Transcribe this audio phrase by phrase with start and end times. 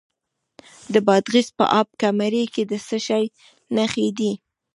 [0.93, 3.25] د بادغیس په اب کمري کې د څه شي
[3.75, 4.31] نښې دي؟